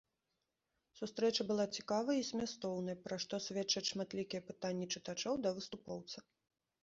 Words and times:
Сустрэча 0.99 1.41
была 1.49 1.65
цікавай 1.79 2.17
і 2.21 2.23
змястоўнай, 2.29 2.95
пра 3.05 3.15
што 3.25 3.39
сведчаць 3.47 3.85
шматлікія 3.91 4.41
пытанні 4.49 4.85
чытачоў 4.95 5.33
да 5.45 5.49
выступоўца. 5.59 6.17